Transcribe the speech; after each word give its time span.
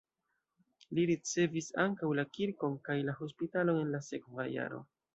Li 0.99 1.03
ricevis 1.09 1.69
ankaŭ 1.85 2.11
la 2.21 2.27
kirkon 2.39 2.81
kaj 2.91 2.99
la 3.11 3.19
hospitalon 3.23 3.87
en 3.87 3.97
la 3.99 4.05
sekva 4.11 4.53
jaro. 4.61 4.87